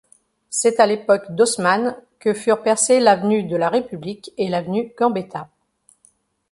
C’est 0.49 0.79
à 0.79 0.87
l’époque 0.87 1.25
d’Haussmann 1.29 1.95
que 2.17 2.33
furent 2.33 2.63
percées 2.63 2.99
l’avenue 2.99 3.43
de 3.43 3.55
la 3.55 3.69
République 3.69 4.31
et 4.35 4.49
l’avenue 4.49 4.91
Gambetta. 4.97 5.47